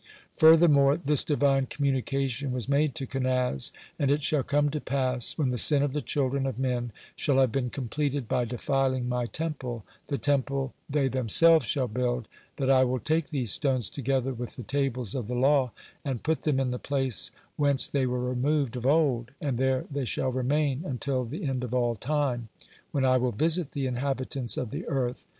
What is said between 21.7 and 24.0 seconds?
all time, when I will visit the